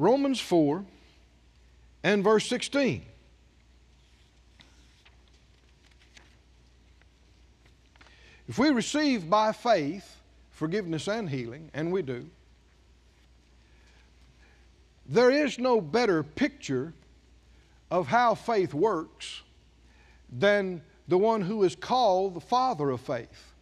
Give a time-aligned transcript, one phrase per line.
[0.00, 0.82] Romans 4
[2.02, 3.04] and verse 16.
[8.48, 10.16] If we receive by faith
[10.52, 12.26] forgiveness and healing, and we do,
[15.04, 16.94] there is no better picture
[17.90, 19.42] of how faith works
[20.32, 23.52] than the one who is called the father of faith,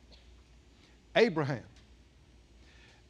[1.17, 1.65] Abraham.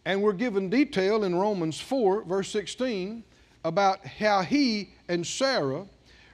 [0.09, 3.22] And we're given detail in Romans 4, verse 16,
[3.62, 5.85] about how he and Sarah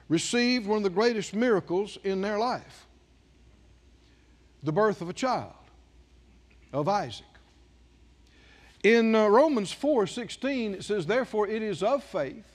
[0.07, 2.87] received one of the greatest miracles in their life
[4.63, 5.51] the birth of a child,
[6.71, 7.25] of Isaac.
[8.83, 12.49] In uh, Romans 4 16, it says, Therefore it is of faith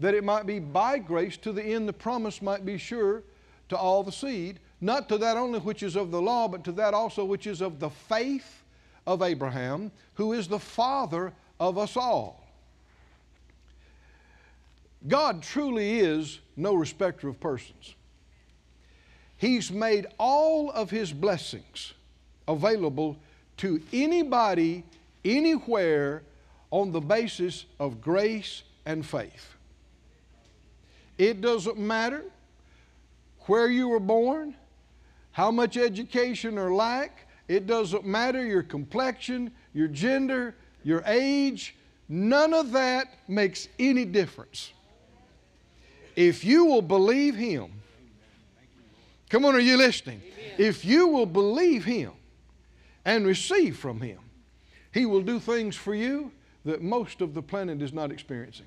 [0.00, 3.22] that it might be by grace to the end the promise might be sure
[3.68, 6.72] to all the seed, not to that only which is of the law, but to
[6.72, 8.61] that also which is of the faith
[9.06, 12.44] of Abraham, who is the father of us all.
[15.08, 17.94] God truly is no respecter of persons.
[19.36, 21.94] He's made all of His blessings
[22.46, 23.16] available
[23.58, 24.84] to anybody
[25.24, 26.22] anywhere
[26.70, 29.54] on the basis of grace and faith.
[31.18, 32.24] It doesn't matter
[33.46, 34.54] where you were born,
[35.32, 40.54] how much education or lack, it doesn't matter your complexion, your gender,
[40.84, 41.76] your age,
[42.08, 44.72] none of that makes any difference.
[46.16, 47.72] If you will believe Him,
[49.30, 50.22] come on, are you listening?
[50.58, 52.12] If you will believe Him
[53.04, 54.18] and receive from Him,
[54.92, 56.30] he will do things for you
[56.64, 58.66] that most of the planet is not experiencing.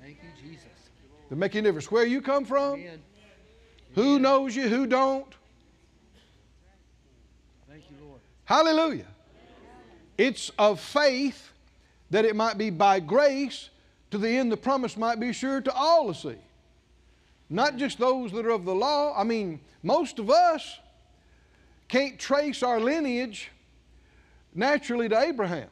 [0.00, 0.66] Thank you, Jesus.
[1.28, 1.90] That make any difference.
[1.90, 3.02] Where you come from, Amen.
[3.94, 5.32] who knows you, who don't.
[7.68, 8.20] Thank you, Lord.
[8.46, 9.06] Hallelujah.
[10.16, 11.50] It's of faith
[12.10, 13.68] that it might be by grace
[14.12, 16.38] to the end the promise might be sure to all to see.
[17.50, 19.14] Not just those that are of the law.
[19.16, 20.78] I mean, most of us
[21.88, 23.50] can't trace our lineage
[24.54, 25.68] naturally to Abraham.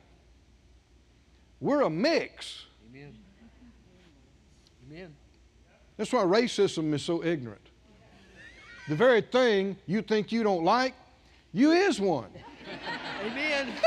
[1.61, 2.67] We're a mix.
[2.91, 3.15] Amen.
[4.91, 5.15] Amen.
[5.97, 7.61] That's why racism is so ignorant.
[8.89, 10.95] The very thing you think you don't like,
[11.53, 12.31] you is one.
[13.25, 13.69] Amen.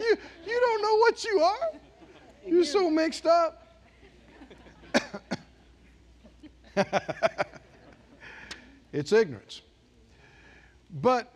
[0.00, 0.16] You,
[0.46, 1.72] you don't know what you are.
[2.46, 3.66] You're so mixed up.
[8.92, 9.62] it's ignorance.
[11.02, 11.32] But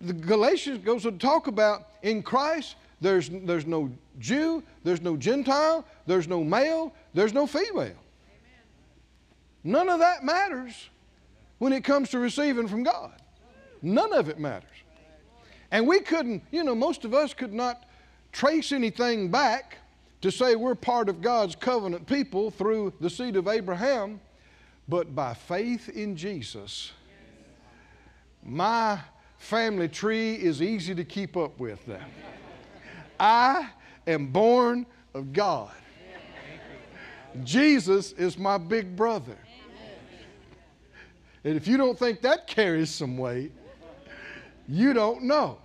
[0.00, 5.84] the Galatians goes to talk about in Christ, there's, there's no Jew, there's no Gentile,
[6.06, 7.96] there's no male, there's no female.
[9.64, 10.88] None of that matters
[11.64, 13.14] when it comes to receiving from God.
[13.80, 14.68] None of it matters.
[15.70, 17.88] And we couldn't, you know, most of us could not
[18.32, 19.78] trace anything back
[20.20, 24.20] to say we're part of God's covenant people through the seed of Abraham,
[24.88, 26.92] but by faith in Jesus
[28.44, 29.00] my
[29.38, 32.04] family tree is easy to keep up with now.
[33.18, 33.70] I
[34.06, 35.72] am born of God.
[37.42, 39.38] Jesus is my big brother.
[41.44, 43.52] And if you don't think that carries some weight,
[44.66, 45.58] you don't know.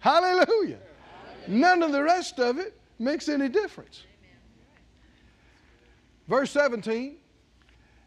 [0.00, 0.78] Hallelujah.
[1.46, 4.04] None of the rest of it makes any difference.
[6.26, 7.16] Verse 17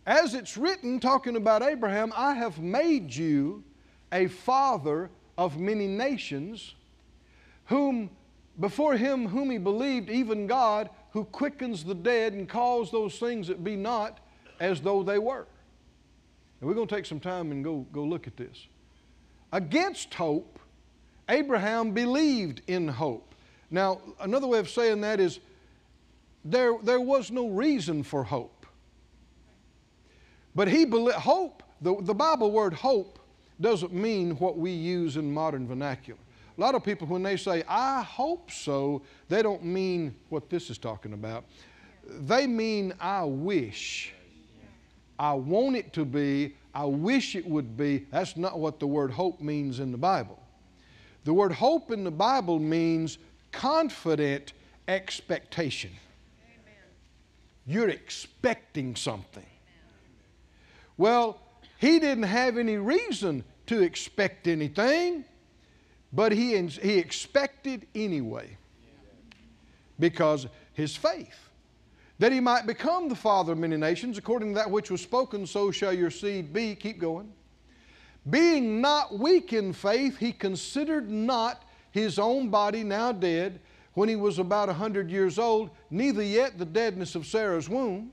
[0.05, 3.63] as it's written, talking about Abraham, I have made you
[4.11, 6.75] a father of many nations,
[7.65, 8.09] whom
[8.59, 13.47] before him whom he believed, even God, who quickens the dead and calls those things
[13.47, 14.19] that be not
[14.59, 15.47] as though they were.
[16.63, 18.67] And we're going to take some time and go, go look at this.
[19.51, 20.59] Against hope,
[21.27, 23.35] Abraham believed in hope.
[23.69, 25.41] Now, another way of saying that is
[26.45, 28.65] there, there was no reason for hope.
[30.55, 33.19] But he believed, hope, the, the Bible word hope
[33.59, 36.21] doesn't mean what we use in modern vernacular.
[36.57, 40.69] A lot of people, when they say, I hope so, they don't mean what this
[40.69, 41.43] is talking about.
[42.07, 44.13] They mean, I wish.
[45.19, 46.55] I want it to be.
[46.73, 48.07] I wish it would be.
[48.11, 50.39] That's not what the word hope means in the Bible.
[51.23, 53.17] The word hope in the Bible means
[53.51, 54.53] confident
[54.87, 55.91] expectation.
[57.65, 59.45] You're expecting something.
[60.97, 61.39] Well,
[61.77, 65.23] he didn't have any reason to expect anything,
[66.11, 68.57] but he, he expected anyway
[69.99, 71.49] because his faith.
[72.19, 75.47] That he might become the father of many nations, according to that which was spoken,
[75.47, 76.75] so shall your seed be.
[76.75, 77.31] Keep going.
[78.29, 83.59] Being not weak in faith, he considered not his own body now dead
[83.93, 88.11] when he was about a hundred years old, neither yet the deadness of Sarah's womb.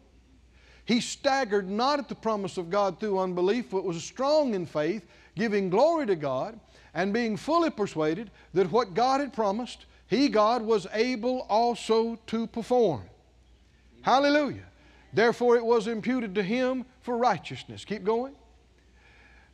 [0.85, 5.06] He staggered not at the promise of God through unbelief, but was strong in faith,
[5.37, 6.58] giving glory to God,
[6.94, 12.47] and being fully persuaded that what God had promised, he, God, was able also to
[12.49, 13.02] perform.
[14.02, 14.64] Hallelujah.
[15.12, 17.85] Therefore, it was imputed to him for righteousness.
[17.85, 18.35] Keep going.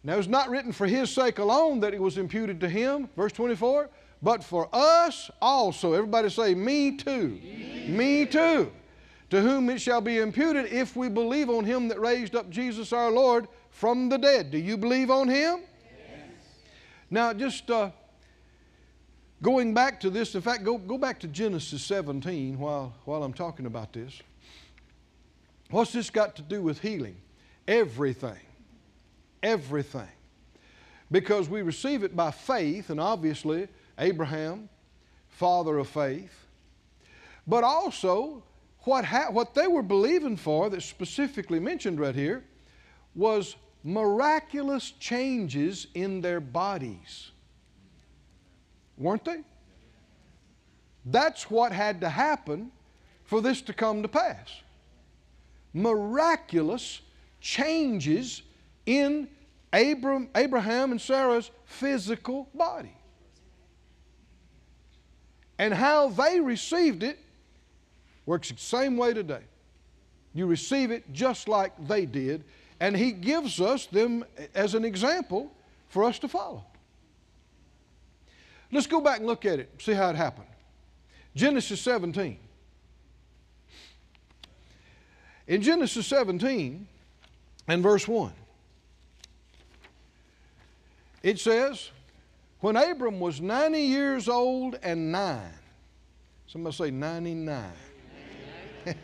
[0.05, 3.33] Now, it's not written for his sake alone that it was imputed to him, verse
[3.33, 3.91] 24,
[4.23, 5.95] but for us also.
[5.95, 7.41] Everybody say, Me too.
[7.43, 8.71] Me, Me too.
[9.31, 12.93] To whom it shall be imputed if we believe on him that raised up Jesus
[12.93, 14.53] our Lord from the dead.
[14.53, 15.63] Do you believe on him?
[15.83, 16.31] Yes.
[17.11, 17.91] Now, just uh,
[19.43, 23.33] going back to this, in fact, go, go back to Genesis 17 while, while I'm
[23.33, 24.23] talking about this.
[25.71, 27.17] What's this got to do with healing?
[27.67, 28.39] Everything.
[29.43, 30.09] Everything.
[31.11, 33.69] Because we receive it by faith, and obviously,
[33.99, 34.69] Abraham,
[35.29, 36.47] father of faith.
[37.47, 38.43] But also,
[38.81, 42.45] what, ha- what they were believing for, that's specifically mentioned right here,
[43.15, 47.31] was miraculous changes in their bodies.
[48.97, 49.43] Weren't they?
[51.05, 52.73] That's what had to happen
[53.25, 54.63] for this to come to pass
[55.77, 57.03] miraculous
[57.41, 58.43] changes
[58.87, 59.29] in
[59.75, 62.97] Abram, Abraham and Sarah's physical body.
[65.59, 67.19] And how they received it
[68.25, 69.43] works the same way today.
[70.33, 72.45] You receive it just like they did,
[72.81, 74.25] and He gives us them
[74.55, 75.53] as an example
[75.89, 76.65] for us to follow.
[78.73, 80.49] Let's go back and look at it, see how it happened.
[81.35, 82.39] Genesis 17.
[85.47, 86.87] In Genesis 17
[87.69, 88.33] and verse 1,
[91.23, 91.91] it says,
[92.61, 95.53] When Abram was 90 years old and nine,
[96.49, 97.73] somebody say 99,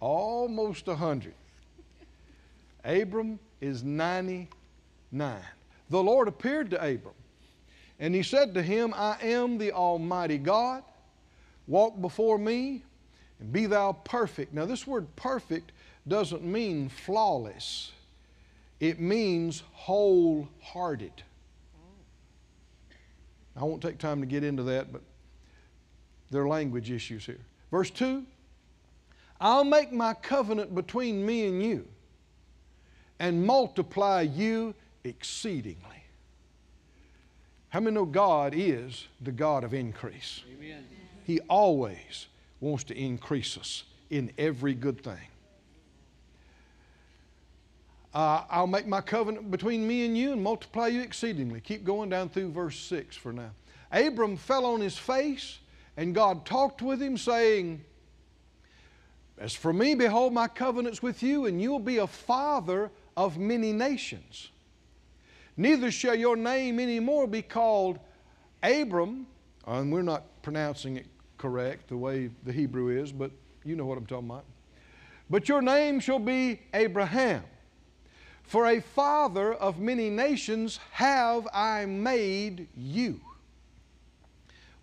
[0.00, 1.34] almost 100.
[2.84, 4.48] Abram is 99.
[5.90, 7.14] The Lord appeared to Abram,
[7.98, 10.84] and he said to him, I am the Almighty God.
[11.66, 12.84] Walk before me
[13.40, 14.52] and be thou perfect.
[14.52, 15.72] Now, this word perfect
[16.06, 17.92] doesn't mean flawless,
[18.80, 21.22] it means wholehearted.
[23.56, 25.02] I won't take time to get into that, but
[26.30, 27.40] there are language issues here.
[27.70, 28.24] Verse 2
[29.40, 31.86] I'll make my covenant between me and you
[33.18, 34.74] and multiply you
[35.04, 36.04] exceedingly.
[37.68, 40.42] How many know God is the God of increase?
[40.56, 40.84] Amen.
[41.24, 42.26] He always
[42.60, 45.28] wants to increase us in every good thing.
[48.14, 51.60] Uh, I'll make my covenant between me and you and multiply you exceedingly.
[51.60, 53.50] Keep going down through verse 6 for now.
[53.92, 55.58] Abram fell on his face,
[55.96, 57.84] and God talked with him, saying,
[59.38, 63.72] As for me, behold, my covenant's with you, and you'll be a father of many
[63.72, 64.50] nations.
[65.56, 67.98] Neither shall your name anymore be called
[68.62, 69.26] Abram,
[69.66, 71.06] and we're not pronouncing it
[71.38, 73.30] correct the way the Hebrew is, but
[73.64, 74.44] you know what I'm talking about.
[75.30, 77.44] But your name shall be Abraham.
[78.42, 83.20] For a father of many nations have I made you.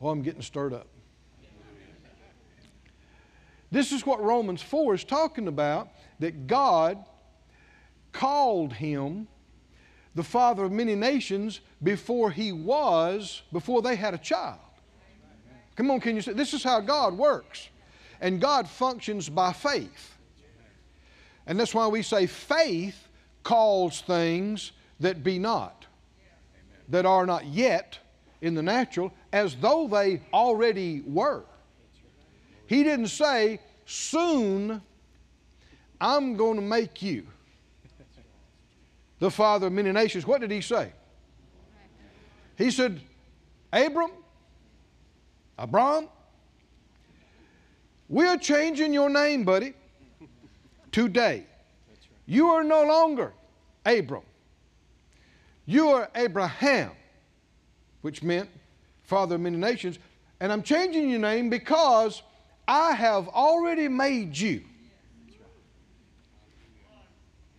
[0.01, 0.87] Oh, I'm getting stirred up.
[3.71, 5.89] This is what Romans 4 is talking about
[6.19, 7.03] that God
[8.11, 9.27] called him
[10.13, 14.59] the father of many nations before he was, before they had a child.
[15.75, 17.69] Come on, can you say this is how God works?
[18.21, 20.17] And God functions by faith.
[21.47, 23.07] And that's why we say faith
[23.43, 25.85] calls things that be not,
[26.89, 27.99] that are not yet
[28.41, 31.43] in the natural, as though they already were.
[32.67, 34.81] He didn't say, soon
[36.01, 37.27] I'm going to make you
[39.19, 40.25] the father of many nations.
[40.25, 40.91] What did he say?
[42.57, 43.01] He said,
[43.71, 44.11] Abram,
[45.57, 46.09] Abram,
[48.09, 49.73] we are changing your name, buddy,
[50.91, 51.45] today.
[52.25, 53.33] You are no longer
[53.85, 54.23] Abram.
[55.65, 56.91] You are Abraham,
[58.01, 58.49] which meant
[59.03, 59.97] father of many nations.
[60.39, 62.21] And I'm changing your name because
[62.67, 64.63] I have already made you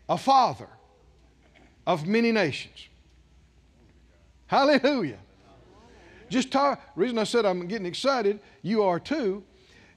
[0.08, 0.68] a father
[1.86, 2.88] of many nations.
[4.46, 5.18] Hallelujah.
[6.28, 9.44] Just talk, reason I said I'm getting excited, you are too.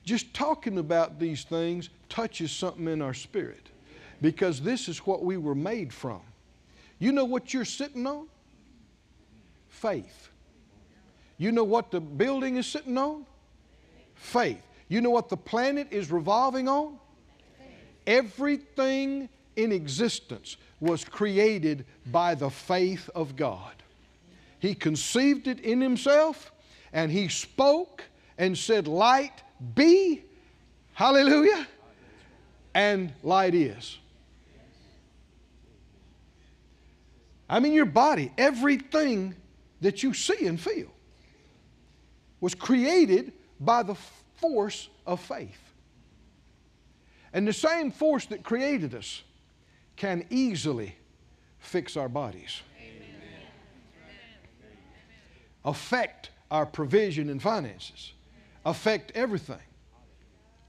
[0.04, 3.70] Just talking about these things touches something in our spirit
[4.22, 6.22] because this is what we were made from.
[7.00, 8.28] You know what you're sitting on?
[9.70, 10.30] Faith.
[11.38, 13.26] You know what the building is sitting on?
[14.16, 14.62] Faith.
[14.90, 17.00] You know what the planet is revolving on?
[18.06, 23.76] Everything in existence was created by the faith of God.
[24.60, 26.52] He conceived it in himself
[26.94, 28.04] and he spoke
[28.38, 29.44] and said, Light
[29.76, 30.24] be.
[30.94, 31.68] Hallelujah.
[32.74, 33.98] And light is.
[37.50, 39.36] I mean, your body, everything
[39.82, 40.92] that you see and feel
[42.40, 43.96] was created by the
[44.36, 45.60] force of faith.
[47.34, 49.24] And the same force that created us
[49.96, 50.96] can easily
[51.60, 52.62] fix our bodies,
[55.70, 58.14] affect our provision and finances,
[58.66, 59.58] affect everything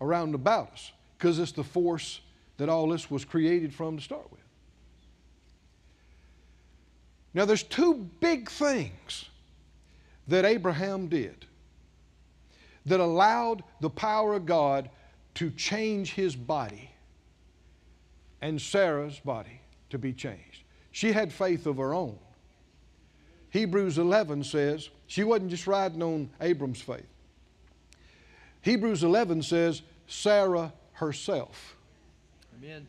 [0.00, 2.20] around about us, because it's the force
[2.58, 4.40] that all this was created from to start with.
[7.32, 9.26] Now, there's two big things
[10.28, 11.46] that Abraham did
[12.86, 14.90] that allowed the power of God
[15.34, 16.90] to change his body
[18.42, 20.64] and Sarah's body to be changed.
[20.92, 22.18] She had faith of her own.
[23.50, 27.06] Hebrews 11 says she wasn't just riding on Abram's faith.
[28.62, 31.76] Hebrews 11 says Sarah herself
[32.58, 32.86] Amen.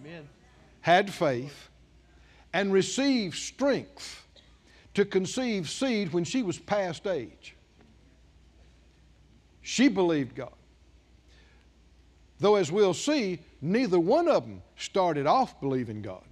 [0.00, 0.28] Amen.
[0.80, 1.68] had faith
[2.52, 4.24] and received strength
[4.94, 7.56] to conceive seed when she was past age.
[9.62, 10.52] She believed God.
[12.38, 16.24] Though, as we'll see, neither one of them started off believing God.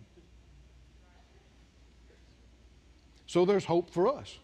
[3.31, 4.41] So there's hope for us.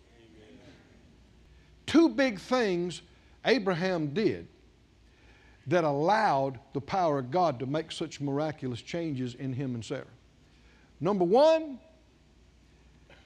[1.87, 3.03] Two big things
[3.45, 4.47] Abraham did
[5.67, 10.05] that allowed the power of God to make such miraculous changes in him and Sarah.
[11.01, 11.81] Number one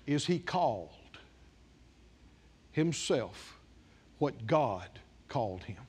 [0.06, 0.88] is he called
[2.72, 3.58] himself
[4.16, 4.88] what God
[5.28, 5.82] called him.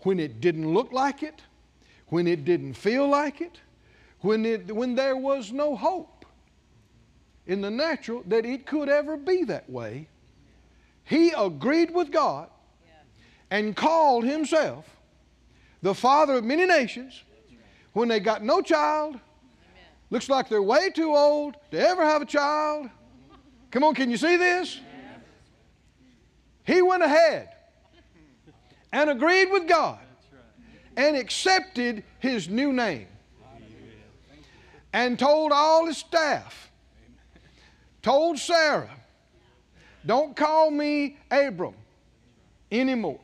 [0.00, 1.40] When it didn't look like it,
[2.08, 3.60] when it didn't feel like it,
[4.20, 6.13] when, it, when there was no hope
[7.46, 10.08] in the natural that it could ever be that way,
[11.04, 12.48] he agreed with God
[13.50, 14.88] and called himself
[15.82, 17.22] the father of many nations
[17.92, 19.18] when they got no child.
[20.10, 22.88] Looks like they're way too old to ever have a child.
[23.70, 24.80] Come on, can you see this?
[26.64, 27.50] He went ahead
[28.92, 29.98] and agreed with God
[30.96, 33.08] and accepted his new name
[34.92, 36.70] and told all his staff,
[38.04, 38.90] told Sarah,
[40.04, 41.74] don't call me Abram
[42.70, 43.18] anymore.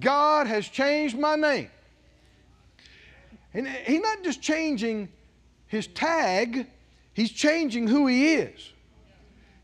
[0.00, 1.70] God has changed my name.
[3.52, 5.10] And he's not just changing
[5.66, 6.66] his tag,
[7.12, 8.72] he's changing who he is.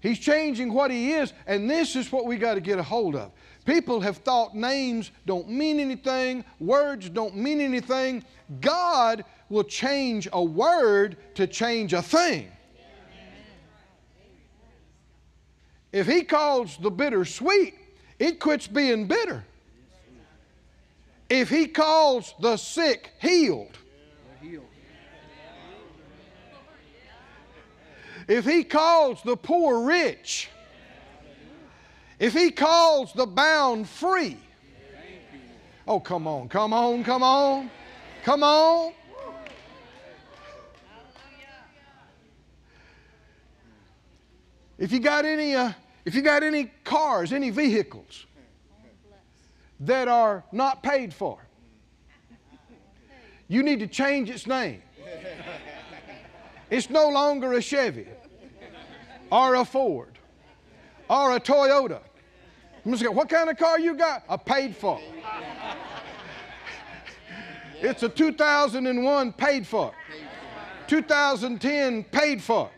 [0.01, 3.17] He's changing what he is, and this is what we got to get a hold
[3.17, 3.33] of.
[3.65, 8.23] People have thought names don't mean anything, words don't mean anything.
[8.61, 12.51] God will change a word to change a thing.
[15.95, 17.77] If he calls the bitter sweet,
[18.19, 19.45] it quits being bitter.
[21.31, 23.79] If he calls the sick healed,
[28.27, 30.49] if he calls the poor rich,
[32.19, 34.37] if he calls the bound free,
[35.87, 37.71] oh, come on, come on, come on,
[38.25, 38.93] come on.
[44.77, 45.73] If you got any, uh,
[46.05, 48.27] if you got any cars, any vehicles
[49.81, 51.39] that are not paid for,
[53.49, 54.83] you need to change its name.
[56.71, 58.07] It's no longer a Chevy
[59.31, 60.19] or a Ford
[61.09, 62.01] or a Toyota.
[62.85, 64.25] I'm just going, What kind of car you got?
[64.29, 65.01] A paid for.
[67.81, 69.93] It's a 2001 paid for.
[70.87, 72.71] 2010 paid for.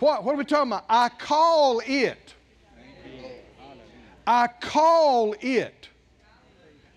[0.00, 0.86] What, what are we talking about?
[0.88, 2.34] I call it.
[4.26, 5.88] I call it.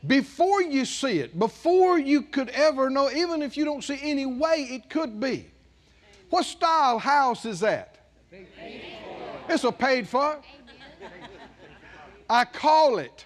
[0.08, 4.26] Before you see it, before you could ever know, even if you don't see any
[4.26, 5.46] way it could be.
[6.30, 7.98] What style house is that?
[9.50, 10.40] It's a paid for.
[12.30, 13.26] I call it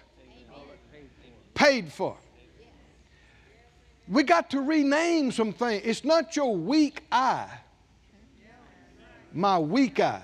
[1.54, 2.16] paid for.
[4.08, 5.82] We got to rename some things.
[5.84, 7.50] It's not your weak eye
[9.32, 10.22] my weak eye,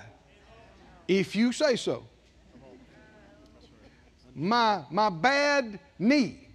[1.07, 2.05] if you say so.
[4.33, 6.47] My, my bad knee.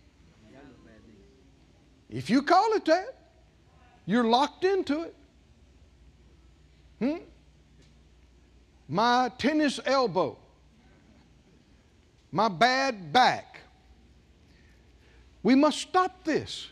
[2.10, 3.16] If you call it that,
[4.04, 5.16] you're locked into it.
[6.98, 7.22] Hmm?
[8.88, 10.36] My tennis elbow.
[12.32, 13.60] my bad back.
[15.42, 16.68] We must stop this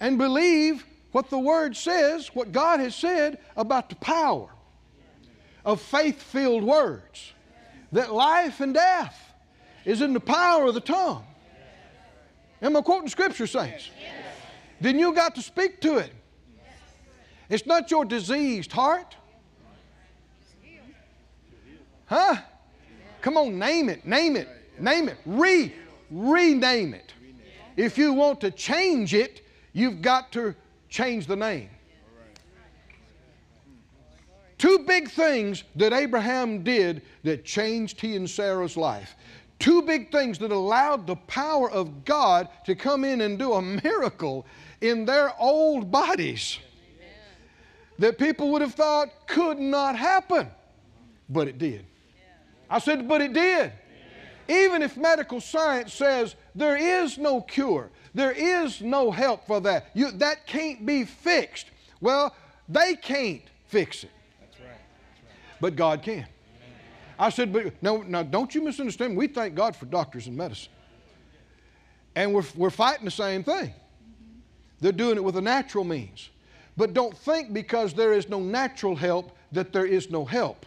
[0.00, 4.53] and believe what the Word says, what God has said about the power
[5.64, 7.32] of faith filled words.
[7.92, 9.32] That life and death
[9.84, 11.24] is in the power of the tongue.
[12.60, 13.90] Am I quoting Scripture, saints?
[14.80, 16.10] Then you got to speak to it.
[17.48, 19.16] It's not your diseased heart.
[22.06, 22.36] Huh?
[23.20, 25.16] Come on, name it, name it, name it.
[25.24, 25.72] Re,
[26.10, 27.12] rename it.
[27.76, 30.54] If you want to change it, you've got to
[30.88, 31.70] change the name.
[34.64, 39.14] Two big things that Abraham did that changed he and Sarah's life.
[39.58, 43.60] Two big things that allowed the power of God to come in and do a
[43.60, 44.46] miracle
[44.80, 46.60] in their old bodies
[47.98, 50.48] that people would have thought could not happen.
[51.28, 51.84] But it did.
[52.70, 53.70] I said, but it did.
[54.48, 59.90] Even if medical science says there is no cure, there is no help for that,
[59.92, 61.66] you, that can't be fixed.
[62.00, 62.34] Well,
[62.66, 64.10] they can't fix it.
[64.40, 64.68] That's right.
[64.68, 65.43] That's right.
[65.60, 66.26] But God can.
[67.18, 69.16] I said, but no, now don't you misunderstand.
[69.16, 70.72] We thank God for doctors and medicine.
[72.16, 73.72] And we're, we're fighting the same thing.
[74.80, 76.30] They're doing it with a natural means.
[76.76, 80.66] But don't think because there is no natural help that there is no help.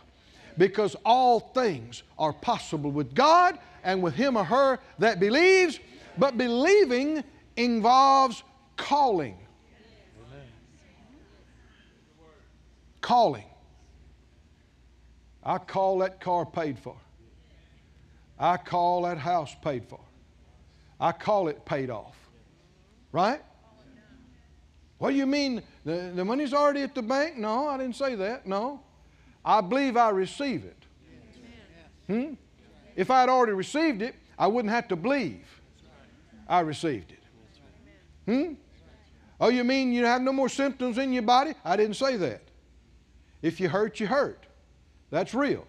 [0.58, 5.79] Because all things are possible with God and with him or her that believes.
[6.17, 7.24] But believing
[7.56, 8.44] involves
[8.75, 9.38] calling.
[13.01, 13.44] Calling.
[15.48, 16.98] I call that car paid for.
[18.38, 20.01] I call that house paid for.
[21.00, 22.18] I call it paid off.
[23.13, 23.42] Right?
[24.98, 25.63] What do you mean?
[25.86, 27.38] The, the money's already at the bank?
[27.38, 28.46] No, I didn't say that.
[28.46, 28.82] No.
[29.46, 30.84] I believe I receive it.
[32.08, 32.34] Hmm?
[32.98, 35.46] If I had already received it, I wouldn't have to believe
[36.48, 37.24] I received it.
[38.25, 38.53] Hmm?
[39.40, 41.53] Oh, you mean you have no more symptoms in your body?
[41.64, 42.42] I didn't say that.
[43.42, 44.47] If you hurt, you hurt.
[45.09, 45.65] That's real.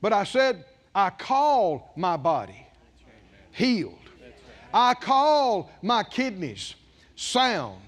[0.00, 2.66] But I said, I call my body
[3.52, 3.98] healed.
[4.72, 6.74] I call my kidneys
[7.16, 7.80] sound.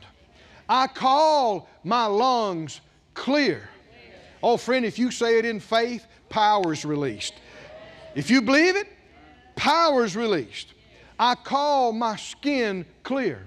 [0.68, 2.80] I call my lungs
[3.14, 3.68] clear.
[4.42, 7.34] Oh, friend, if you say it in faith, power is released.
[8.14, 8.88] If you believe it,
[9.56, 10.72] power is released.
[11.18, 13.46] I call my skin clear.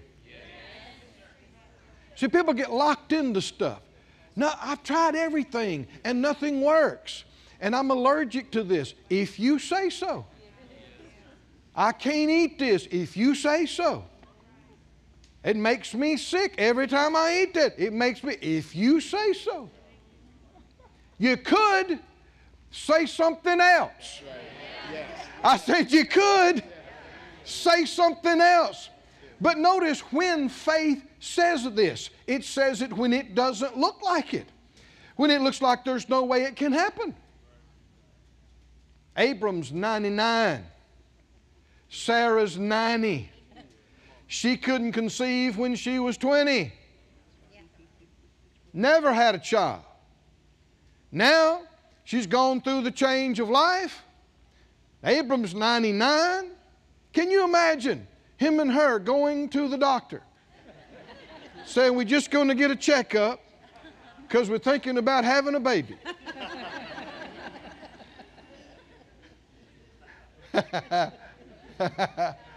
[2.16, 3.82] See, people get locked into stuff.
[4.40, 7.26] No, I've tried everything and nothing works.
[7.60, 8.94] And I'm allergic to this.
[9.10, 10.26] If you say so.
[11.76, 14.06] I can't eat this if you say so.
[15.44, 17.76] It makes me sick every time I eat it.
[17.78, 19.70] It makes me, if you say so.
[21.18, 22.00] You could
[22.72, 24.22] say something else.
[25.44, 26.64] I said you could
[27.44, 28.90] say something else.
[29.42, 34.48] But notice when faith says this, it says it when it doesn't look like it,
[35.16, 37.16] when it looks like there's no way it can happen.
[39.18, 40.66] Abram's 99,
[41.90, 43.30] Sarah's 90.
[44.28, 46.72] She couldn't conceive when she was 20.
[48.72, 49.82] Never had a child.
[51.12, 51.64] Now
[52.04, 54.04] she's gone through the change of life.
[55.04, 56.52] Abram's 99.
[57.12, 60.22] Can you imagine him and her going to the doctor
[61.66, 63.40] saying, We're just going to get a checkup
[64.28, 65.96] because we're thinking about having a baby?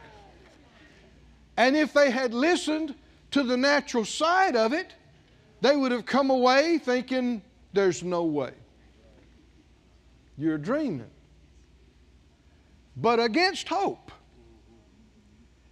[1.57, 2.95] And if they had listened
[3.33, 4.95] to the natural side of it,
[5.61, 8.53] they would have come away thinking, there's no way.
[10.37, 11.11] You're dreaming.
[12.97, 14.11] But against hope,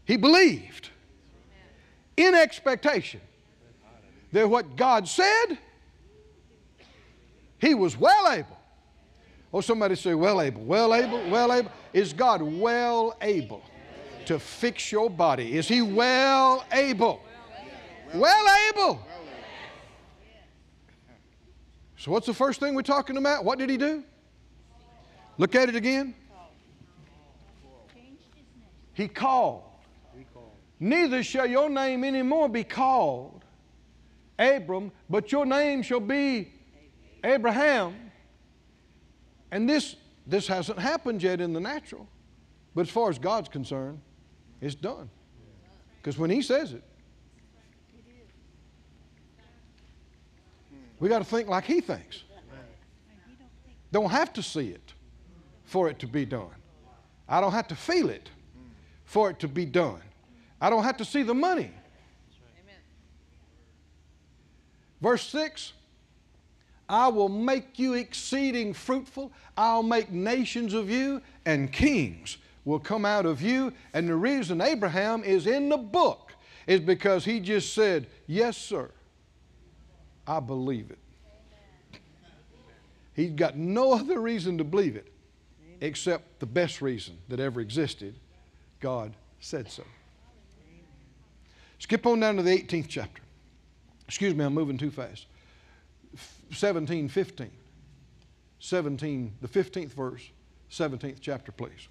[0.05, 0.91] he believed
[2.27, 3.21] in expectation
[4.33, 5.59] that what God said,
[7.59, 8.59] he was well able.
[9.53, 11.73] Oh, somebody say, well able, well able, well able.
[11.93, 13.63] Is God well able?
[14.31, 15.57] to fix your body.
[15.57, 17.21] Is He well able?
[18.15, 19.05] Well able.
[21.97, 23.45] So, what's the first thing we're talking about?
[23.45, 24.05] What did He do?
[25.37, 26.15] Look at it again.
[28.95, 29.65] He called.
[30.81, 33.45] Neither shall your name anymore be called
[34.39, 36.51] Abram, but your name shall be
[37.23, 37.95] Abraham.
[39.51, 42.09] And this, this hasn't happened yet in the natural.
[42.75, 44.01] But as far as God's concerned,
[44.63, 45.11] it's done.
[45.99, 46.83] Because when He says it,
[50.99, 52.25] we got to think like He thinks.
[53.93, 54.95] Don't have to see it
[55.65, 56.55] for it to be done.
[57.29, 58.31] I don't have to feel it
[59.05, 60.01] for it to be done.
[60.61, 61.71] I don't have to see the money.
[65.01, 65.73] Verse 6
[66.89, 69.33] I will make you exceeding fruitful.
[69.57, 73.73] I'll make nations of you, and kings will come out of you.
[73.95, 76.33] And the reason Abraham is in the book
[76.67, 78.91] is because he just said, Yes, sir.
[80.27, 82.01] I believe it.
[83.15, 85.13] He's got no other reason to believe it
[85.81, 88.17] except the best reason that ever existed.
[88.81, 89.85] God said so.
[91.81, 93.23] Skip on down to the 18th chapter.
[94.07, 95.27] Excuse me, I'm moving too fast.
[96.53, 97.51] 17, 15.
[98.61, 100.31] 17, the 15th verse,
[100.71, 101.89] 17th chapter, please.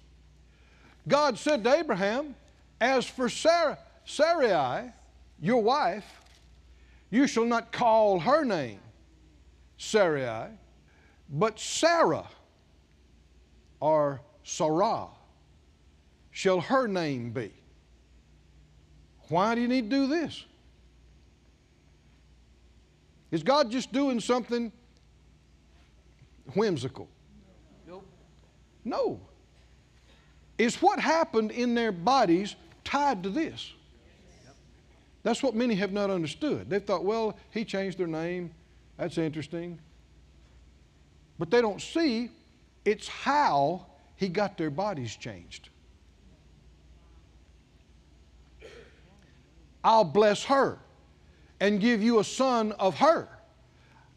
[1.08, 2.36] God said to Abraham,
[2.80, 4.92] As for Sarah, Sarai,
[5.40, 6.20] your wife,
[7.10, 8.78] you shall not call her name
[9.76, 10.50] Sarai,
[11.28, 12.28] but Sarah
[13.80, 15.08] or Sarah
[16.30, 17.52] shall her name be.
[19.30, 20.44] Why do you need to do this?
[23.30, 24.72] Is God just doing something
[26.54, 27.08] whimsical?
[27.86, 28.04] Nope.
[28.84, 29.20] No.
[30.58, 33.72] Is what happened in their bodies tied to this?
[35.22, 36.68] That's what many have not understood.
[36.68, 38.50] They thought, well, he changed their name.
[38.96, 39.78] That's interesting.
[41.38, 42.30] But they don't see
[42.84, 45.68] it's how he got their bodies changed.
[49.82, 50.78] I'll bless her
[51.60, 53.28] and give you a son of her.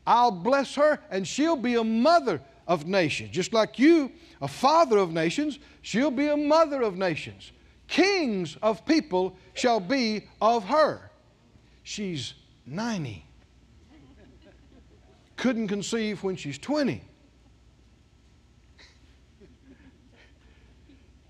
[0.06, 3.30] I'll bless her, and she'll be a mother of nations.
[3.30, 7.52] Just like you, a father of nations, she'll be a mother of nations.
[7.88, 11.12] Kings of people shall be of her.
[11.84, 12.34] She's
[12.66, 13.26] 90.
[15.36, 17.02] Couldn't conceive when she's 20.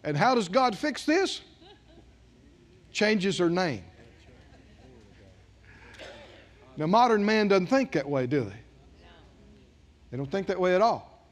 [0.03, 1.41] And how does God fix this?
[2.91, 3.83] Changes her name.
[6.75, 8.55] Now, modern man doesn't think that way, do they?
[10.11, 11.27] They don't think that way at all.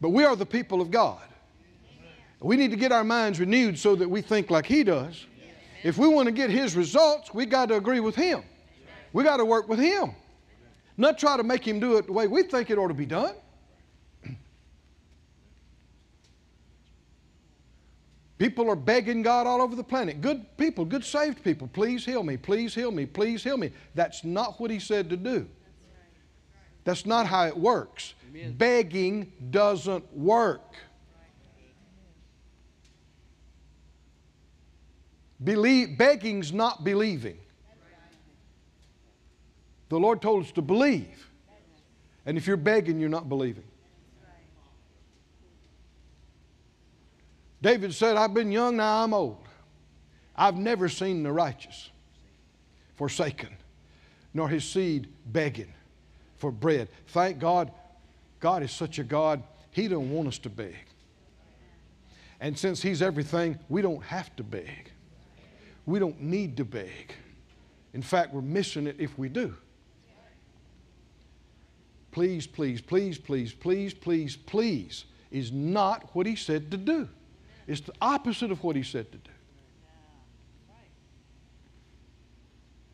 [0.00, 1.22] But we are the people of God.
[2.40, 5.26] We need to get our minds renewed so that we think like He does.
[5.82, 8.42] If we want to get His results, we got to agree with Him.
[9.12, 10.14] We got to work with Him.
[10.96, 13.06] Not try to make Him do it the way we think it ought to be
[13.06, 13.34] done.
[18.42, 20.20] People are begging God all over the planet.
[20.20, 23.70] Good people, good saved people, please heal me, please heal me, please heal me.
[23.94, 25.46] That's not what He said to do.
[26.82, 28.14] That's not how it works.
[28.28, 28.54] Amen.
[28.54, 30.74] Begging doesn't work.
[35.44, 37.38] Believe, begging's not believing.
[39.88, 41.30] The Lord told us to believe.
[42.26, 43.62] And if you're begging, you're not believing.
[47.62, 49.38] David said, I've been young, now I'm old.
[50.34, 51.90] I've never seen the righteous
[52.96, 53.50] forsaken,
[54.34, 55.72] nor his seed begging
[56.36, 56.88] for bread.
[57.06, 57.70] Thank God,
[58.40, 60.74] God is such a God, He don't want us to beg.
[62.40, 64.90] And since He's everything, we don't have to beg.
[65.86, 67.14] We don't need to beg.
[67.94, 69.54] In fact, we're missing it if we do.
[72.10, 77.08] Please, please, please, please, please, please, please is not what He said to do.
[77.66, 79.30] It's the opposite of what he said to do.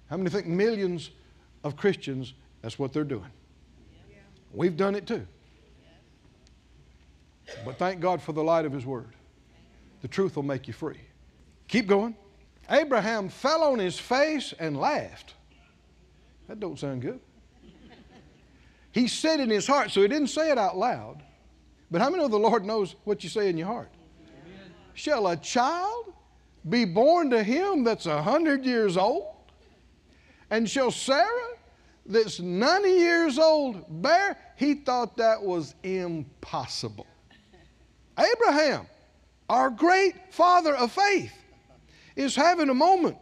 [0.08, 1.10] How many think millions
[1.64, 3.30] of Christians, that's what they're doing?
[4.52, 5.26] We've done it too.
[7.64, 9.14] But thank God for the light of his word.
[10.00, 11.00] The truth will make you free.
[11.66, 12.16] Keep going.
[12.70, 15.34] Abraham fell on his face and laughed.
[16.48, 17.20] That don't sound good.
[18.92, 21.22] He said in his heart, so he didn't say it out loud.
[21.90, 23.90] But how many know the Lord knows what you say in your heart?
[24.98, 26.12] Shall a child
[26.68, 29.32] be born to him that's a hundred years old?
[30.50, 31.54] And shall Sarah,
[32.04, 34.36] that's 90 years old, bear?
[34.56, 37.06] He thought that was impossible.
[38.18, 38.88] Abraham,
[39.48, 41.32] our great father of faith,
[42.16, 43.18] is having a moment.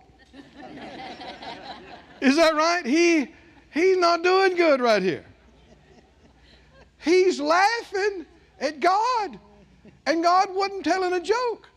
[2.23, 2.87] Is that right?
[2.87, 3.35] He,
[3.75, 5.27] he's not doing good right here.
[6.97, 8.25] He's laughing
[8.61, 9.39] at God
[10.07, 11.69] and God wasn't telling a joke.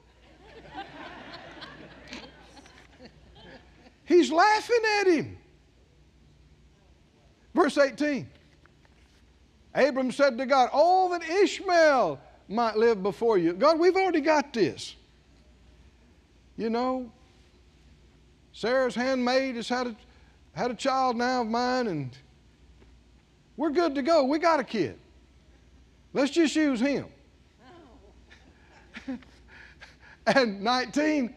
[4.06, 5.38] He's laughing at him.
[7.54, 8.28] Verse 18
[9.76, 13.54] Abram said to God, Oh, that Ishmael might live before you.
[13.54, 14.96] God, we've already got this.
[16.58, 17.12] You know,
[18.52, 19.96] Sarah's handmaid has had a,
[20.54, 22.18] had a child now of mine, and
[23.56, 24.24] we're good to go.
[24.24, 24.98] We got a kid.
[26.14, 27.06] Let's just use him.
[30.28, 31.34] and 19,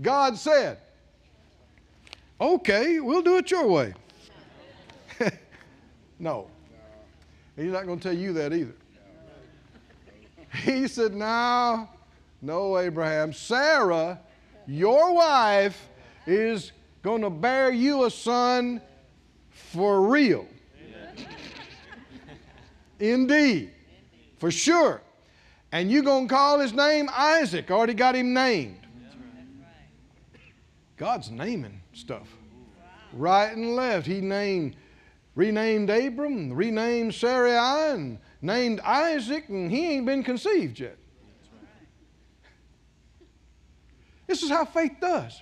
[0.00, 0.78] God said,
[2.40, 3.94] Okay, we'll do it your way.
[6.18, 6.48] no.
[7.56, 8.74] He's not going to tell you that either.
[10.64, 11.88] He said, No,
[12.40, 13.32] no, Abraham.
[13.32, 14.18] Sarah,
[14.66, 15.88] your wife,
[16.26, 18.80] is going to bear you a son
[19.50, 20.46] for real.
[22.98, 23.70] Indeed,
[24.38, 25.00] for sure.
[25.72, 27.70] And you're going to call his name Isaac.
[27.70, 28.78] Already got him named.
[30.98, 32.28] God's naming stuff.
[33.14, 34.06] Right and left.
[34.06, 34.76] He named,
[35.34, 40.98] renamed Abram, renamed Sarai, and named Isaac, and he ain't been conceived yet.
[44.26, 45.40] This is how faith does.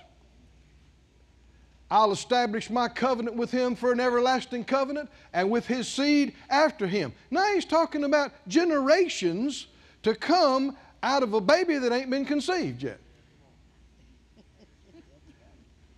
[1.89, 6.87] I'll establish my covenant with him for an everlasting covenant and with his seed after
[6.87, 7.11] him.
[7.29, 9.67] Now he's talking about generations
[10.03, 12.99] to come out of a baby that ain't been conceived yet.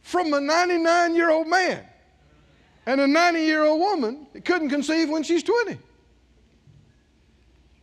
[0.02, 1.84] From a 99 year old man
[2.86, 5.78] and a 90 year old woman that couldn't conceive when she's 20.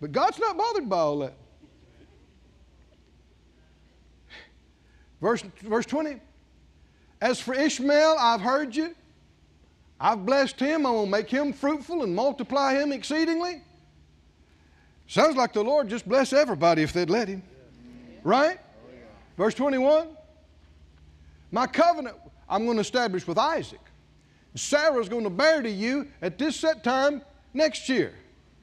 [0.00, 1.34] But God's not bothered by all that.
[5.20, 6.20] Verse, verse 20
[7.20, 8.94] As for Ishmael, I've heard you.
[10.00, 10.86] I've blessed him.
[10.86, 13.62] I will make him fruitful and multiply him exceedingly.
[15.10, 17.42] Sounds like the Lord just bless everybody if they'd let him.
[18.22, 18.60] Right?
[19.36, 20.06] Verse 21
[21.50, 22.16] My covenant
[22.48, 23.80] I'm going to establish with Isaac.
[24.54, 28.14] Sarah's going to bear to you at this set time next year.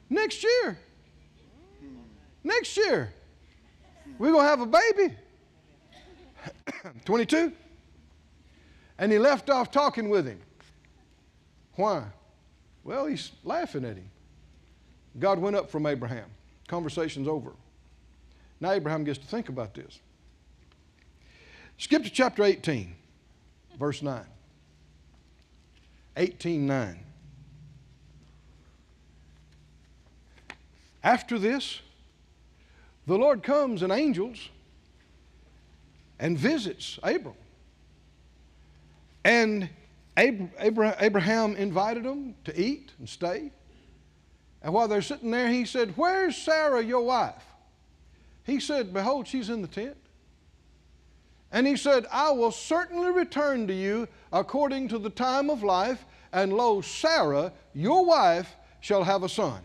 [0.08, 0.78] Next year.
[2.42, 3.12] Next year.
[4.18, 5.14] We're going to have a baby.
[7.04, 7.52] 22.
[8.98, 10.40] And he left off talking with him.
[11.74, 12.04] Why?
[12.84, 14.10] Well, he's laughing at him.
[15.18, 16.24] God went up from Abraham.
[16.68, 17.52] Conversation's over.
[18.60, 19.98] Now Abraham gets to think about this.
[21.78, 22.94] Skip to chapter 18,
[23.78, 24.24] verse 9.
[26.16, 26.98] 18 9.
[31.02, 31.80] After this,
[33.06, 34.48] the Lord comes in angels
[36.18, 37.34] and visits Abram.
[39.24, 39.70] And
[40.16, 43.52] Abraham invited them to eat and stay.
[44.68, 47.42] And while they're sitting there, he said, Where's Sarah, your wife?
[48.44, 49.96] He said, Behold, she's in the tent.
[51.50, 56.04] And he said, I will certainly return to you according to the time of life,
[56.34, 59.62] and lo, Sarah, your wife, shall have a son.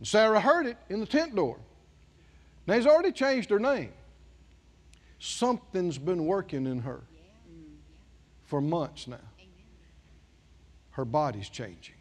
[0.00, 1.56] And Sarah heard it in the tent door.
[2.66, 3.92] Now, he's already changed her name.
[5.20, 7.00] Something's been working in her
[7.48, 7.74] mm,
[8.42, 9.18] for months now.
[10.90, 11.94] Her body's changing.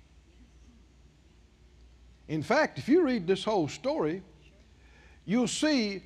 [2.31, 4.21] In fact, if you read this whole story,
[5.25, 6.01] you'll see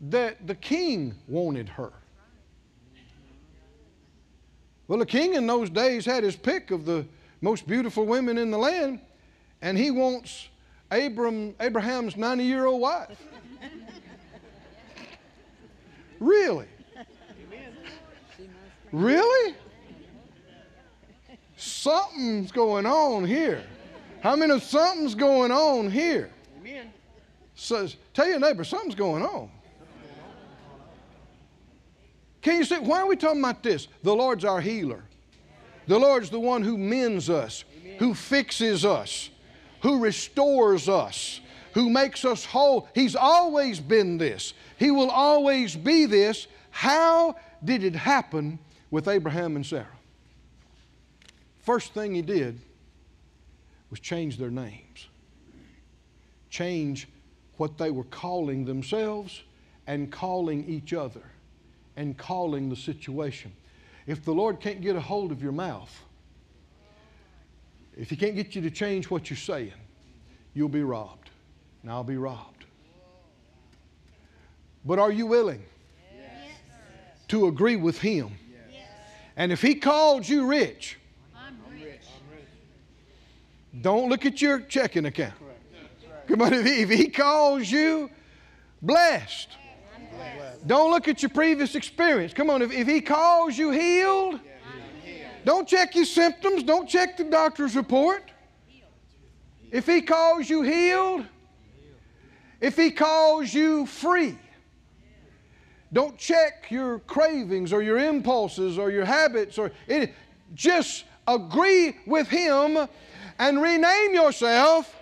[0.00, 1.92] that the king wanted her.
[4.86, 7.04] Well, the king in those days had his pick of the
[7.42, 9.00] most beautiful women in the land,
[9.60, 10.48] and he wants
[10.90, 13.22] Abram, Abraham's 90 year old wife.
[16.18, 16.68] Really?
[18.90, 19.54] Really?
[21.56, 23.62] Something's going on here.
[24.20, 26.30] How many of something's going on here?
[26.60, 26.92] Amen.
[27.54, 29.50] Says, tell your neighbor, something's going on.
[32.42, 33.88] Can you say, why are we talking about this?
[34.02, 35.04] The Lord's our healer.
[35.86, 37.64] The Lord's the one who mends us,
[37.98, 39.30] who fixes us,
[39.82, 41.40] who restores us,
[41.72, 42.88] who makes us whole.
[42.94, 44.54] He's always been this.
[44.78, 46.46] He will always be this.
[46.70, 48.58] How did it happen
[48.90, 49.86] with Abraham and Sarah?
[51.60, 52.60] First thing he did
[53.90, 55.08] was change their names,
[56.50, 57.08] change
[57.56, 59.42] what they were calling themselves
[59.86, 61.22] and calling each other
[61.96, 63.52] and calling the situation.
[64.06, 65.94] If the Lord can't get a hold of your mouth,
[67.96, 69.72] if He can't get you to change what you're saying,
[70.54, 71.30] you'll be robbed.
[71.82, 72.64] And I'll be robbed.
[74.84, 75.62] But are you willing
[76.16, 76.52] yes.
[77.28, 78.30] to agree with Him?
[78.50, 78.88] Yes.
[79.36, 80.97] And if He called you rich, rich.
[83.80, 85.34] Don't look at your checking account.
[86.26, 88.10] Come on, if He calls you
[88.82, 89.48] blessed,
[90.66, 92.32] don't look at your previous experience.
[92.32, 94.40] Come on, if, if He calls you healed,
[95.44, 98.30] don't check your symptoms, don't check the doctor's report.
[99.70, 101.24] If He calls you healed,
[102.60, 104.36] if He calls you free,
[105.92, 110.12] don't check your cravings or your impulses or your habits or it,
[110.54, 112.88] just agree with Him
[113.38, 114.94] and rename yourself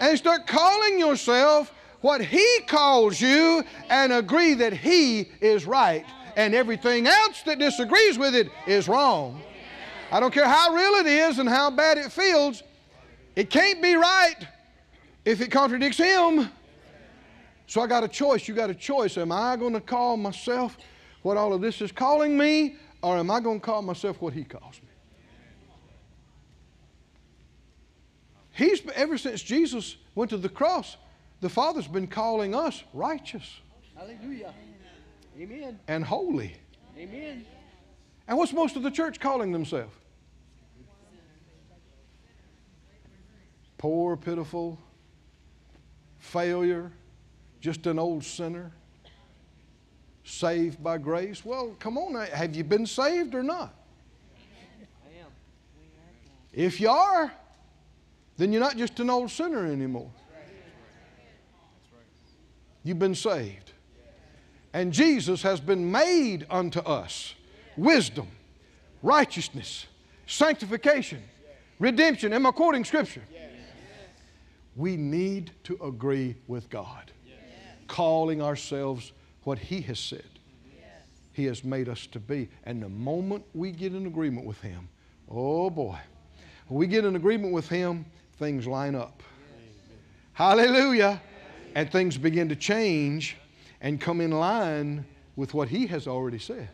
[0.00, 6.04] and start calling yourself what He calls you and agree that He is right
[6.36, 9.42] and everything else that disagrees with it is wrong.
[10.10, 12.62] I don't care how real it is and how bad it feels,
[13.36, 14.36] it can't be right
[15.24, 16.50] if it contradicts Him.
[17.66, 18.48] So I got a choice.
[18.48, 19.16] You got a choice.
[19.16, 20.76] Am I going to call myself
[21.22, 24.32] what all of this is calling me, or am I going to call myself what
[24.32, 24.89] He calls me?
[28.60, 30.98] He's ever since Jesus went to the cross,
[31.40, 33.58] the Father's been calling us righteous.
[33.96, 34.52] Hallelujah.
[35.40, 35.80] Amen.
[35.88, 36.52] And holy.
[36.98, 37.46] Amen.
[38.28, 39.94] And what's most of the church calling themselves?
[43.78, 44.78] Poor, pitiful,
[46.18, 46.92] failure,
[47.62, 48.72] just an old sinner,
[50.22, 51.46] saved by grace.
[51.46, 53.74] Well, come on, have you been saved or not?
[54.36, 55.30] I am.
[56.52, 57.32] If you are,
[58.40, 60.10] then you're not just an old sinner anymore.
[62.82, 63.72] You've been saved.
[64.72, 67.34] And Jesus has been made unto us
[67.76, 68.28] wisdom,
[69.02, 69.86] righteousness,
[70.26, 71.22] sanctification,
[71.78, 72.32] redemption.
[72.32, 73.24] Am I quoting Scripture?
[74.74, 77.10] We need to agree with God,
[77.88, 80.24] calling ourselves what He has said.
[81.34, 82.48] He has made us to be.
[82.64, 84.88] And the moment we get in agreement with Him,
[85.28, 85.98] oh boy,
[86.70, 88.06] we get in agreement with Him,
[88.40, 89.22] things line up.
[90.32, 91.20] Hallelujah.
[91.74, 93.36] And things begin to change
[93.82, 95.04] and come in line
[95.36, 96.70] with what He has already said.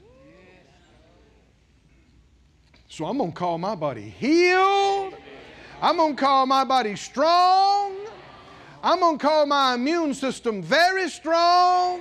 [2.88, 5.14] So I'm going to call my body healed.
[5.82, 7.96] I'm going to call my body strong.
[8.82, 12.00] I'm going to call my immune system very strong.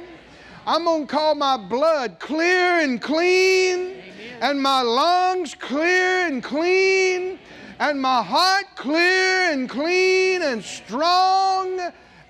[0.67, 3.97] I'm going to call my blood clear and clean,
[4.41, 7.39] and my lungs clear and clean,
[7.79, 11.79] and my heart clear and clean and strong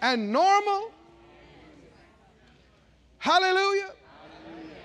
[0.02, 0.92] and normal.
[3.18, 3.92] Hallelujah.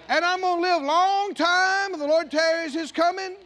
[0.08, 1.92] And I'm going to live long time.
[1.92, 3.36] The Lord tarries his coming.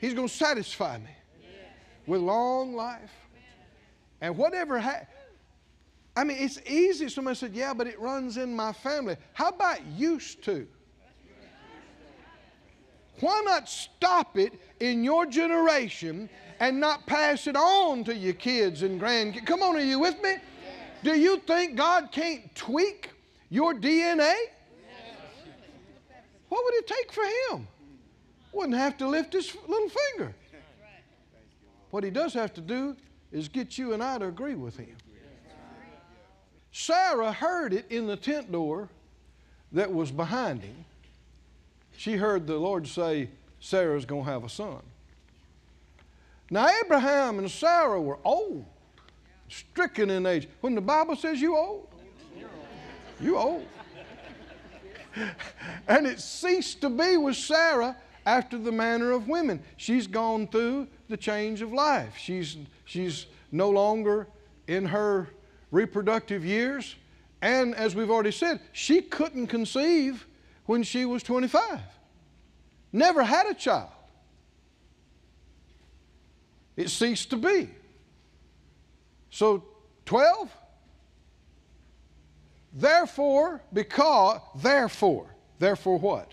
[0.00, 1.10] He's going to satisfy me
[2.06, 3.12] with long life.
[4.20, 5.02] And whatever ha-
[6.16, 7.08] I mean, it's easy.
[7.08, 9.16] Somebody said, Yeah, but it runs in my family.
[9.34, 10.66] How about used to?
[13.20, 16.28] Why not stop it in your generation
[16.58, 19.46] and not pass it on to your kids and grandkids?
[19.46, 20.36] Come on, are you with me?
[21.02, 23.10] Do you think God can't tweak
[23.50, 24.34] your DNA?
[26.48, 27.68] What would it take for him?
[28.52, 30.34] Wouldn't have to lift his little finger.
[31.90, 32.96] What he does have to do
[33.32, 34.96] is get you and I to agree with him.
[36.72, 38.88] Sarah heard it in the tent door
[39.72, 40.84] that was behind him.
[42.00, 43.28] She heard the Lord say,
[43.60, 44.80] Sarah's going to have a son.
[46.50, 48.64] Now, Abraham and Sarah were old
[49.50, 50.48] stricken in age.
[50.62, 51.88] When the Bible says you old,
[53.20, 53.66] you old.
[55.88, 59.62] and it ceased to be with Sarah after the manner of women.
[59.76, 62.16] She's gone through the change of life.
[62.16, 64.26] She's, she's no longer
[64.68, 65.28] in her
[65.70, 66.94] reproductive years.
[67.42, 70.26] And as we've already said, she couldn't conceive
[70.70, 71.80] when she was 25.
[72.92, 73.90] Never had a child.
[76.76, 77.70] It ceased to be.
[79.30, 79.64] So
[80.06, 80.48] 12.
[82.72, 86.30] Therefore, because, therefore, therefore what?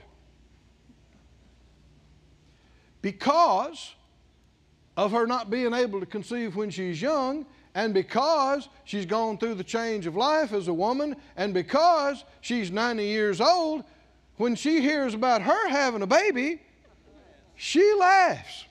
[3.01, 3.95] Because
[4.95, 9.55] of her not being able to conceive when she's young, and because she's gone through
[9.55, 13.83] the change of life as a woman, and because she's 90 years old,
[14.37, 16.61] when she hears about her having a baby,
[17.55, 18.65] she laughs.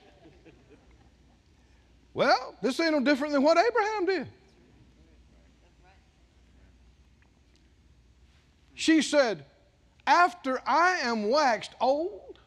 [2.13, 4.27] Well, this ain't no different than what Abraham did.
[8.73, 9.45] She said,
[10.05, 12.39] After I am waxed old,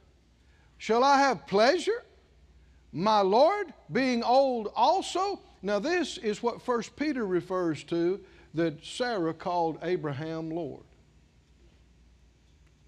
[0.79, 2.05] shall I have pleasure?
[2.93, 5.41] My Lord being old also.
[5.62, 8.21] Now, this is what First Peter refers to
[8.55, 10.83] that Sarah called Abraham Lord.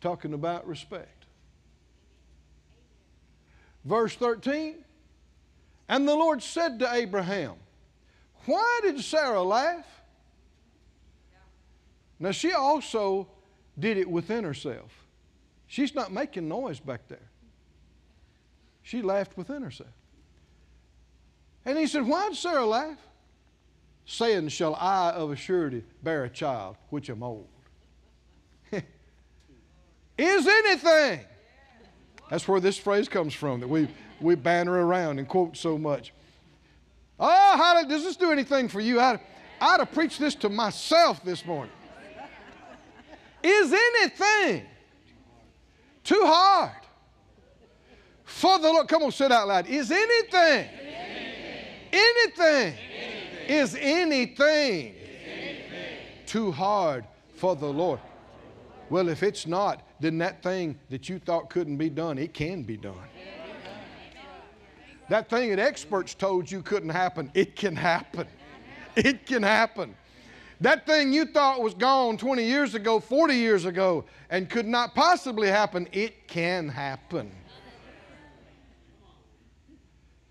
[0.03, 1.24] Talking about respect.
[3.84, 4.84] Verse 13
[5.92, 7.57] and the Lord said to Abraham,
[8.46, 9.84] Why did Sarah laugh?
[12.18, 13.28] Now, she also
[13.78, 14.90] did it within herself.
[15.66, 17.28] She's not making noise back there.
[18.82, 19.90] She laughed within herself.
[21.66, 22.98] And he said, Why did Sarah laugh?
[24.07, 27.51] Saying, Shall I of a surety bear a child, which am old?
[30.18, 31.20] Is anything.
[32.30, 33.88] That's where this phrase comes from that we
[34.22, 36.12] we banner around and quote so much.
[37.18, 39.00] Oh, how does this do anything for you?
[39.00, 39.20] I'd,
[39.60, 41.72] I'd have preached this to myself this morning.
[43.42, 44.64] Is anything
[46.04, 46.80] too hard
[48.24, 48.88] for the Lord?
[48.88, 49.66] Come on, say it out loud.
[49.66, 50.68] Is anything,
[51.92, 52.74] anything,
[53.48, 54.94] is anything
[56.26, 57.04] too hard
[57.36, 58.00] for the Lord?
[58.91, 62.62] Well, if it's not, then that thing that you thought couldn't be done, it can
[62.62, 62.95] be done.
[65.09, 68.26] That thing that experts told you couldn't happen, it can happen.
[68.95, 69.95] It can happen.
[70.61, 74.95] That thing you thought was gone 20 years ago, 40 years ago, and could not
[74.95, 77.33] possibly happen, it can happen.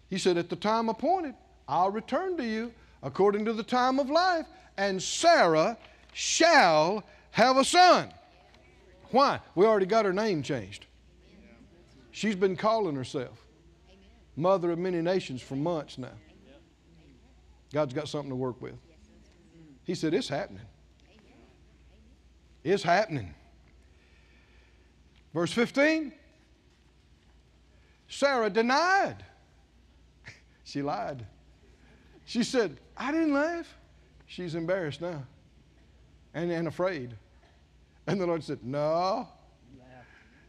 [0.10, 1.36] He said, At the time appointed,
[1.68, 2.72] I'll return to you
[3.04, 4.46] according to the time of life,
[4.78, 5.78] and Sarah
[6.14, 8.12] shall have a son.
[9.12, 9.40] Why?
[9.56, 10.86] We already got her name changed.
[12.12, 13.46] She's been calling herself
[14.36, 16.14] mother of many nations for months now.
[17.74, 18.76] God's got something to work with.
[19.84, 20.66] He said, It's happening.
[22.64, 23.34] It's happening.
[25.34, 26.14] Verse 15
[28.10, 29.24] Sarah denied.
[30.66, 31.26] she lied.
[32.26, 33.74] She said, I didn't laugh.
[34.26, 35.24] She's embarrassed now
[36.34, 37.16] and, and afraid.
[38.08, 39.28] And the Lord said, No,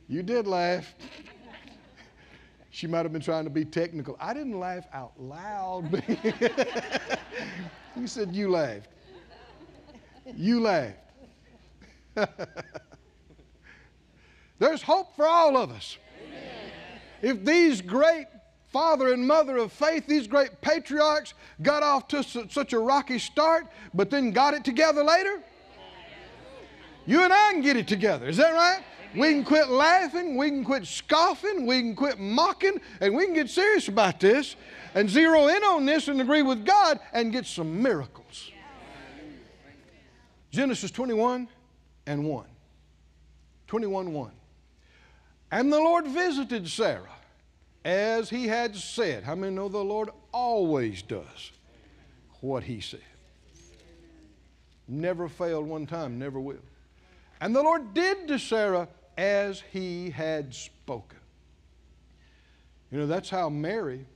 [0.08, 0.94] you did laugh.
[2.70, 4.16] she might have been trying to be technical.
[4.20, 6.02] I didn't laugh out loud.
[7.94, 8.88] he said, You laughed.
[10.36, 10.98] You laughed.
[14.58, 15.98] There's hope for all of us.
[17.20, 18.26] If these great
[18.72, 23.66] father and mother of faith, these great patriarchs, got off to such a rocky start,
[23.94, 25.42] but then got it together later,
[27.06, 28.26] you and I can get it together.
[28.26, 28.82] Is that right?
[29.14, 33.34] We can quit laughing, we can quit scoffing, we can quit mocking, and we can
[33.34, 34.56] get serious about this
[34.94, 38.50] and zero in on this and agree with God and get some miracles.
[40.50, 41.48] Genesis 21
[42.06, 42.46] and 1.
[43.66, 44.30] 21 1.
[45.50, 47.08] And the Lord visited Sarah
[47.84, 49.24] as he had said.
[49.24, 51.52] How many know the Lord always does
[52.40, 53.00] what he said?
[54.88, 56.58] Never failed one time, never will.
[57.42, 58.86] And the Lord did to Sarah
[59.18, 61.18] as he had spoken.
[62.92, 64.06] You know, that's how Mary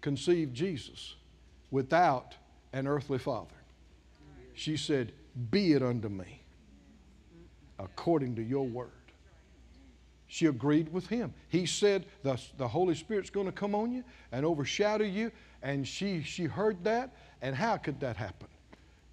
[0.00, 1.16] conceived Jesus
[1.72, 2.36] without
[2.72, 3.56] an earthly father.
[4.54, 5.10] She said,
[5.50, 6.40] Be it unto me
[7.80, 8.90] according to your word.
[10.28, 11.34] She agreed with him.
[11.48, 15.32] He said, The, the Holy Spirit's going to come on you and overshadow you.
[15.64, 17.16] And she, she heard that.
[17.42, 18.46] And how could that happen?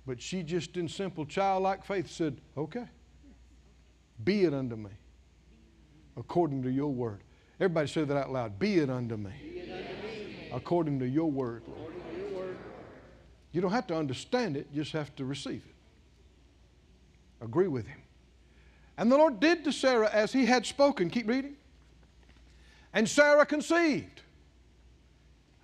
[0.06, 2.86] But she just, in simple childlike faith, said, Okay,
[4.24, 4.92] be it unto me
[6.18, 7.22] according to your word.
[7.60, 8.60] Everybody say that out loud.
[8.60, 9.32] Be it unto me,
[10.52, 11.94] according to your word, Lord.
[12.18, 12.58] Your word.
[13.52, 17.44] You don't have to understand it, you just have to receive it.
[17.44, 18.02] Agree with him.
[18.98, 21.10] And the Lord did to Sarah as he had spoken.
[21.10, 21.56] Keep reading.
[22.94, 24.22] And Sarah conceived.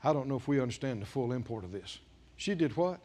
[0.03, 1.99] I don't know if we understand the full import of this.
[2.35, 2.99] She did what?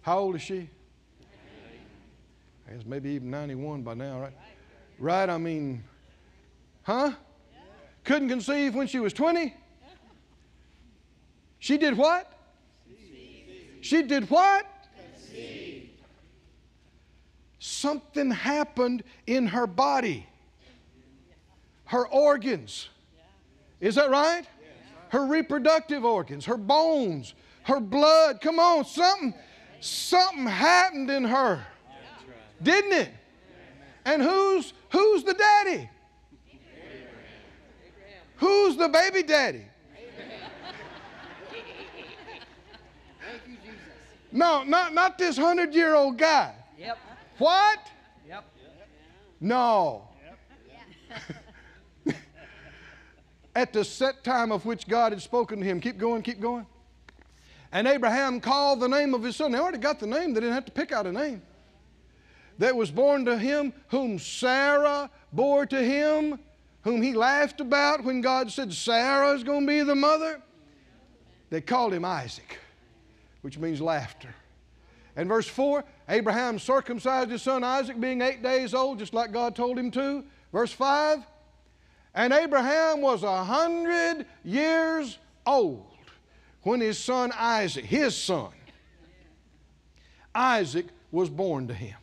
[0.00, 0.70] How old is she?
[2.84, 4.32] Maybe even 91 by now, right?
[4.98, 5.28] Right?
[5.28, 5.84] I mean,
[6.82, 7.12] huh?
[8.04, 9.54] Couldn't conceive when she was 20?
[11.58, 12.32] She did what?
[13.80, 14.66] She did what?
[17.58, 20.26] Something happened in her body,
[21.86, 22.88] her organs.
[23.80, 24.44] Is that right?
[25.08, 28.40] Her reproductive organs, her bones, her blood.
[28.40, 29.34] Come on, something,
[29.80, 31.64] something happened in her.
[32.62, 33.10] Didn't it?
[34.04, 35.88] And who's who's the daddy?
[38.36, 39.64] Who's the baby daddy?
[44.36, 46.54] No, not, not this hundred year old guy.
[46.78, 46.98] Yep.
[47.38, 47.78] What?
[48.28, 48.44] Yep.
[49.40, 50.08] No.
[53.54, 55.80] At the set time of which God had spoken to him.
[55.80, 56.66] Keep going, keep going.
[57.72, 59.52] And Abraham called the name of his son.
[59.52, 61.40] They already got the name, they didn't have to pick out a name.
[62.58, 66.38] That was born to him, whom Sarah bore to him,
[66.82, 70.40] whom he laughed about when God said Sarah is going to be the mother.
[71.50, 72.58] They called him Isaac,
[73.42, 74.34] which means laughter.
[75.16, 79.56] And verse 4 Abraham circumcised his son Isaac, being eight days old, just like God
[79.56, 80.24] told him to.
[80.52, 81.26] Verse 5
[82.14, 85.86] And Abraham was a hundred years old
[86.62, 88.52] when his son Isaac, his son,
[90.34, 91.96] Isaac, was born to him.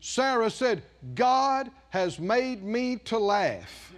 [0.00, 0.82] Sarah said,
[1.14, 3.92] God has made me to laugh.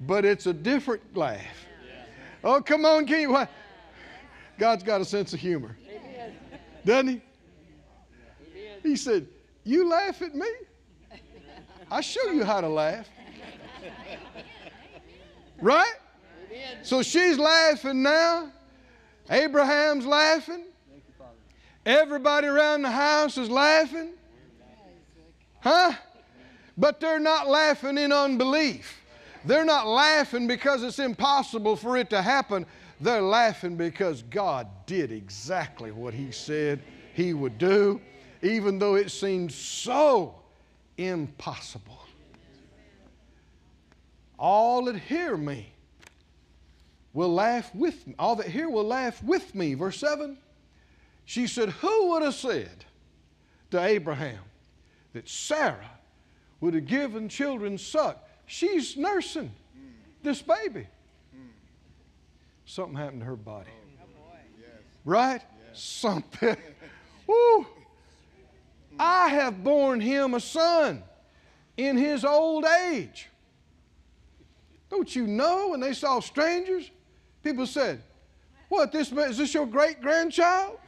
[0.00, 1.40] but it's a different laugh.
[2.44, 3.34] Oh, come on, King.
[4.58, 5.76] God's got a sense of humor,
[6.84, 7.22] doesn't he?
[8.82, 9.26] He said,
[9.64, 10.46] You laugh at me?
[11.90, 13.08] I show you how to laugh.
[15.60, 15.94] Right?
[16.82, 18.52] So she's laughing now.
[19.30, 20.64] Abraham's laughing.
[21.86, 24.10] Everybody around the house is laughing.
[25.60, 25.92] Huh?
[26.76, 29.00] But they're not laughing in unbelief.
[29.44, 32.66] They're not laughing because it's impossible for it to happen.
[33.00, 36.82] They're laughing because God did exactly what He said
[37.14, 38.00] He would do,
[38.42, 40.34] even though it seemed so
[40.98, 42.00] impossible.
[44.38, 45.72] All that hear me
[47.12, 48.14] will laugh with me.
[48.18, 49.74] All that hear will laugh with me.
[49.74, 50.36] Verse 7.
[51.26, 52.84] She said, Who would have said
[53.72, 54.38] to Abraham
[55.12, 55.90] that Sarah
[56.60, 58.26] would have given children suck?
[58.46, 59.52] She's nursing
[60.22, 60.86] this baby.
[62.64, 63.70] Something happened to her body.
[65.04, 65.42] Right?
[65.72, 66.56] Something.
[67.26, 67.66] Woo.
[68.98, 71.02] I have borne him a son
[71.76, 73.28] in his old age.
[74.88, 76.90] Don't you know when they saw strangers?
[77.42, 78.00] People said,
[78.68, 80.78] What, this is this your great grandchild?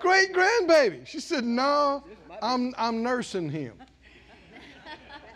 [0.00, 1.06] Great grandbaby.
[1.06, 2.04] She said, No,
[2.42, 3.74] I'm, I'm nursing him.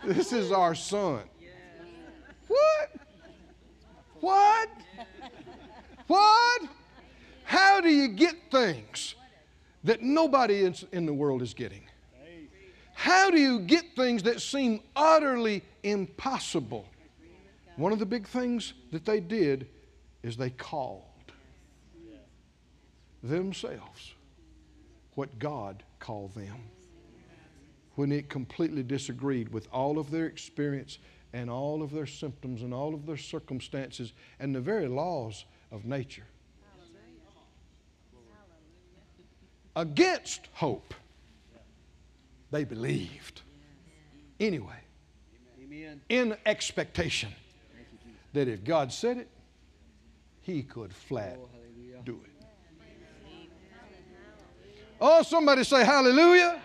[0.04, 1.22] This is our son.
[2.46, 2.90] What?
[4.20, 4.68] What?
[6.06, 6.62] What?
[7.44, 9.14] How do you get things
[9.84, 11.82] that nobody in, in the world is getting?
[12.94, 16.86] How do you get things that seem utterly impossible?
[17.78, 19.68] One of the big things that they did
[20.24, 21.04] is they called
[23.22, 24.14] themselves
[25.14, 26.56] what God called them
[27.94, 30.98] when it completely disagreed with all of their experience
[31.32, 35.84] and all of their symptoms and all of their circumstances and the very laws of
[35.84, 36.26] nature.
[39.76, 40.94] Against hope,
[42.50, 43.42] they believed.
[44.40, 44.80] Anyway,
[46.08, 47.30] in expectation
[48.32, 49.28] that if God said it,
[50.40, 51.48] He could flat Oh,
[52.04, 52.30] do it.
[55.00, 56.60] Oh, somebody say hallelujah.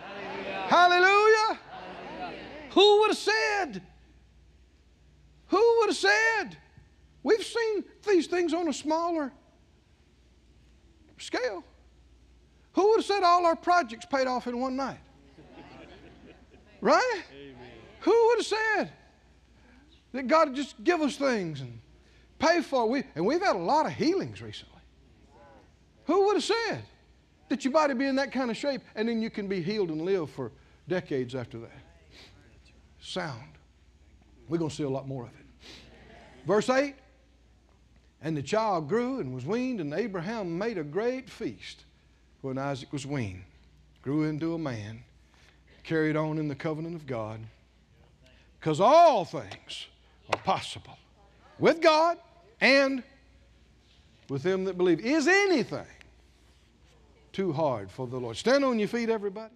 [0.66, 1.58] Hallelujah.
[2.70, 3.82] Who would have said?
[5.48, 6.58] Who would have said?
[7.22, 9.32] We've seen these things on a smaller
[11.18, 11.64] scale.
[12.72, 14.98] Who would have said all our projects paid off in one night?
[16.80, 17.22] Right?
[18.00, 18.92] Who would have said
[20.14, 21.80] that God just give us things and
[22.38, 22.88] pay for it?
[22.88, 24.80] We, and we've had a lot of healings recently.
[26.04, 26.84] Who would have said
[27.48, 29.90] that your body be in that kind of shape and then you can be healed
[29.90, 30.52] and live for
[30.88, 31.82] decades after that?
[33.00, 33.42] Sound.
[34.48, 35.46] We're going to see a lot more of it.
[36.46, 36.94] Verse 8
[38.22, 41.84] And the child grew and was weaned, and Abraham made a great feast
[42.40, 43.42] when Isaac was weaned,
[44.00, 45.02] grew into a man,
[45.82, 47.40] carried on in the covenant of God.
[48.60, 49.88] Because all things
[50.32, 50.98] are possible
[51.58, 52.18] with God
[52.60, 53.02] and
[54.28, 55.00] with them that believe.
[55.00, 55.86] Is anything
[57.32, 58.36] too hard for the Lord?
[58.36, 59.54] Stand on your feet, everybody.